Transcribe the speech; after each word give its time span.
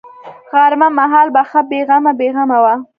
غرمه 0.51 0.87
مهال 0.97 1.27
به 1.35 1.41
ښه 1.49 1.61
بې 1.69 1.79
غمه 1.87 2.11
بې 2.19 2.27
غمه 2.35 2.57
وه. 2.63 2.73